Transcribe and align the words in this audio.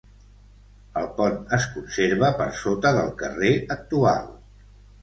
El 1.01 1.05
pont 1.19 1.37
es 1.59 1.67
conserva 1.75 2.33
per 2.41 2.49
sota 2.65 2.97
del 2.99 3.17
carrer 3.23 3.55
actual. 3.79 4.35